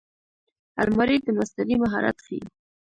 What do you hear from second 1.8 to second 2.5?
مهارت ښيي